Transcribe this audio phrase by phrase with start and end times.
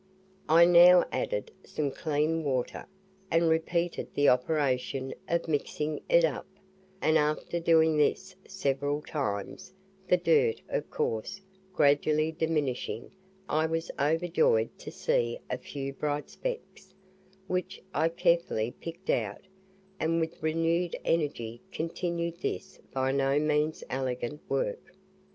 [0.49, 2.87] I now added some clean water,
[3.29, 6.47] and repeated the operation of mixing it up;
[7.03, 9.71] and after doing this several times,
[10.07, 11.39] the "dirt," of course,
[11.71, 13.11] gradually diminishing,
[13.47, 16.95] I was overjoyed to see a few bright specks,
[17.45, 19.41] which I carefully picked out,
[19.99, 24.95] and with renewed energy continued this by no means elegant work.